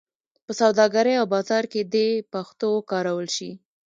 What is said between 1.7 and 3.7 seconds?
کې دې پښتو وکارول شي.